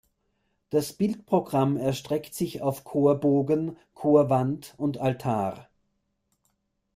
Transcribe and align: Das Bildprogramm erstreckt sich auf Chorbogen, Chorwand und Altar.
Das 0.71 0.93
Bildprogramm 0.93 1.77
erstreckt 1.77 2.33
sich 2.33 2.63
auf 2.63 2.83
Chorbogen, 2.85 3.77
Chorwand 3.93 4.73
und 4.77 4.97
Altar. 4.97 5.69